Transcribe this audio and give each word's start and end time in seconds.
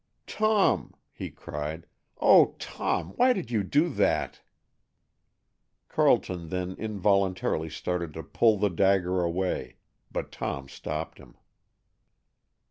"Tom," 0.25 0.95
he 1.11 1.29
cried, 1.29 1.85
"oh, 2.19 2.55
Tom, 2.57 3.09
why 3.17 3.33
did 3.33 3.51
you 3.51 3.61
do 3.61 3.87
that?" 3.87 4.41
Carleton 5.89 6.47
then 6.49 6.71
involuntarily 6.79 7.69
started 7.69 8.11
to 8.15 8.23
pull 8.23 8.57
the 8.57 8.69
dagger 8.71 9.21
away, 9.21 9.75
but 10.11 10.31
Tom 10.31 10.67
stopped 10.67 11.19
him. 11.19 11.35